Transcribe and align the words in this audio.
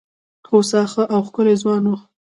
هوسا 0.49 0.81
ښه 0.91 1.03
او 1.13 1.21
ښکلی 1.27 1.55
ځوان 1.61 1.83
وو. 1.89 1.97